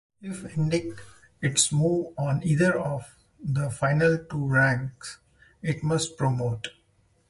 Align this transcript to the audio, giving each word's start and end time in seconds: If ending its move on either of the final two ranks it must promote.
If 0.19 0.57
ending 0.57 0.95
its 1.43 1.71
move 1.71 2.15
on 2.17 2.41
either 2.43 2.75
of 2.75 3.13
the 3.39 3.69
final 3.69 4.17
two 4.17 4.47
ranks 4.47 5.19
it 5.61 5.83
must 5.83 6.17
promote. 6.17 6.69